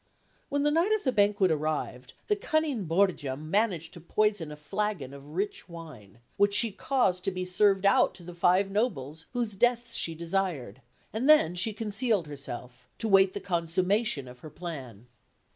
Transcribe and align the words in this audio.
When 0.49 0.63
the 0.63 0.71
night 0.71 0.91
of 0.93 1.03
the 1.03 1.11
banquet 1.11 1.51
arrived, 1.51 2.13
the 2.25 2.35
cunning 2.35 2.85
Borgia 2.85 3.37
managed 3.37 3.93
to 3.93 4.01
poison 4.01 4.51
a 4.51 4.55
flagon 4.55 5.13
of 5.13 5.35
rich 5.35 5.69
wine, 5.69 6.17
which 6.37 6.55
she 6.55 6.71
caused 6.71 7.23
to 7.25 7.29
be 7.29 7.45
served 7.45 7.85
out 7.85 8.15
to 8.15 8.23
the 8.23 8.33
five 8.33 8.71
nobles 8.71 9.27
whose 9.33 9.55
deaths 9.55 9.93
she 9.93 10.15
desired; 10.15 10.81
and 11.13 11.29
then 11.29 11.53
she 11.53 11.71
concealed 11.71 12.25
herself, 12.25 12.89
to 12.97 13.05
await 13.07 13.35
the 13.35 13.39
consummation 13.39 14.27
of 14.27 14.39
her 14.39 14.49
plan. 14.49 15.05